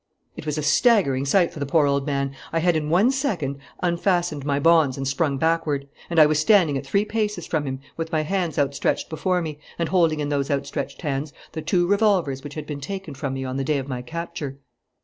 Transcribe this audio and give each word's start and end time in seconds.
It 0.35 0.47
was 0.47 0.57
a 0.57 0.63
staggering 0.63 1.25
sight 1.27 1.53
for 1.53 1.59
the 1.59 1.65
poor 1.67 1.85
old 1.85 2.07
man. 2.07 2.33
I 2.51 2.57
had, 2.57 2.75
in 2.75 2.89
one 2.89 3.11
second, 3.11 3.59
unfastened 3.83 4.43
my 4.43 4.59
bonds 4.59 4.97
and 4.97 5.07
sprung 5.07 5.37
backward; 5.37 5.87
and 6.09 6.17
I 6.19 6.25
was 6.25 6.39
standing 6.39 6.75
at 6.75 6.87
three 6.87 7.05
paces 7.05 7.45
from 7.45 7.67
him, 7.67 7.81
with 7.97 8.11
my 8.11 8.21
hands 8.23 8.57
outstretched 8.57 9.11
before 9.11 9.43
me, 9.43 9.59
and 9.77 9.89
holding 9.89 10.19
in 10.19 10.29
those 10.29 10.49
outstretched 10.49 11.03
hands 11.03 11.33
the 11.51 11.61
two 11.61 11.85
revolvers 11.85 12.43
which 12.43 12.55
had 12.55 12.65
been 12.65 12.81
taken 12.81 13.13
from 13.13 13.35
me 13.35 13.45
on 13.45 13.57
the 13.57 13.63
day 13.63 13.77
of 13.77 13.87
my 13.87 14.01
capture! 14.01 14.57